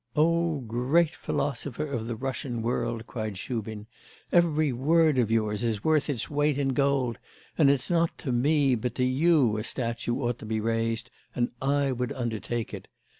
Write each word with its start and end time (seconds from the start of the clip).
'O 0.15 0.61
great 0.61 1.11
philosopher 1.15 1.85
of 1.85 2.07
the 2.07 2.15
Russian 2.15 2.63
world!' 2.63 3.05
cried 3.05 3.37
Shubin, 3.37 3.85
'every 4.31 4.73
word 4.73 5.19
of 5.19 5.29
yours 5.29 5.63
is 5.63 5.83
worth 5.83 6.09
its 6.09 6.27
weight 6.27 6.57
in 6.57 6.69
gold, 6.69 7.19
and 7.55 7.69
it's 7.69 7.91
not 7.91 8.17
to 8.17 8.31
me 8.31 8.73
but 8.73 8.95
to 8.95 9.05
you 9.05 9.57
a 9.57 9.63
statue 9.63 10.15
ought 10.15 10.39
to 10.39 10.45
be 10.47 10.59
raised, 10.59 11.11
and 11.35 11.51
I 11.61 11.91
would 11.91 12.11
undertake 12.13 12.73
it. 12.73 12.87